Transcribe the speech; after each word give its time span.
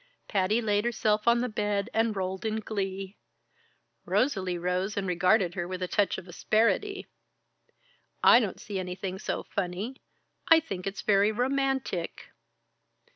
Patty 0.27 0.63
laid 0.63 0.83
herself 0.83 1.27
on 1.27 1.41
the 1.41 1.47
bed 1.47 1.87
and 1.93 2.15
rolled 2.15 2.43
in 2.43 2.59
glee. 2.59 3.19
Rosalie 4.03 4.57
rose 4.57 4.97
and 4.97 5.05
regarded 5.07 5.53
her 5.53 5.67
with 5.67 5.83
a 5.83 5.87
touch 5.87 6.17
of 6.17 6.27
asperity. 6.27 7.05
"I 8.23 8.39
don't 8.39 8.59
see 8.59 8.79
anything 8.79 9.19
so 9.19 9.43
funny 9.43 10.01
I 10.47 10.59
think 10.59 10.87
it's 10.87 11.03
very 11.03 11.31
romantic." 11.31 12.31